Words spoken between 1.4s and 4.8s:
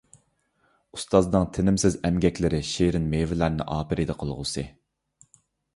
تىنىمسىز ئەمگەكلىرى شېرىن مېۋىلەرنى ئاپىرىدە قىلغۇسى!